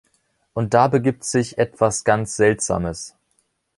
[0.55, 3.13] Und da begibt sich "etwas ganz Seltsames".